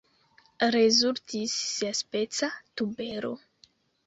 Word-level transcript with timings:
Rezultis 0.75 1.53
siaspeca 1.75 2.51
tubero. 2.75 3.33